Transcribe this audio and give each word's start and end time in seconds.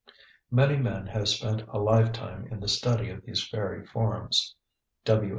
Many 0.49 0.77
men 0.77 1.05
have 1.05 1.29
spent 1.29 1.61
a 1.67 1.77
lifetime 1.77 2.47
in 2.47 2.59
the 2.59 2.67
study 2.67 3.11
of 3.11 3.23
these 3.23 3.47
fairy 3.47 3.85
forms. 3.85 4.55
W. 5.05 5.29